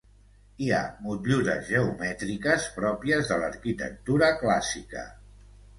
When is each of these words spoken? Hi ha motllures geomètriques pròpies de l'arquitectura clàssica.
Hi 0.63 0.69
ha 0.77 0.79
motllures 1.07 1.67
geomètriques 1.73 2.67
pròpies 2.79 3.33
de 3.35 3.39
l'arquitectura 3.45 4.35
clàssica. 4.43 5.07